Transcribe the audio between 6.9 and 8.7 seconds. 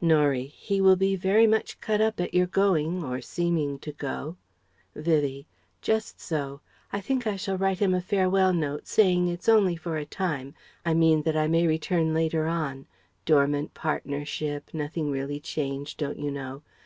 I think I shall write him a farewell